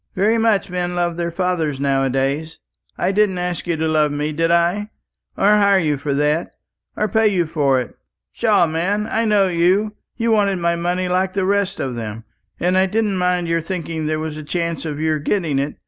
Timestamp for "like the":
11.07-11.45